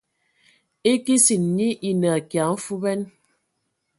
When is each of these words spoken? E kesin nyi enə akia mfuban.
E 0.91 0.93
kesin 1.05 1.43
nyi 1.55 1.69
enə 1.89 2.07
akia 2.17 2.45
mfuban. 2.53 3.01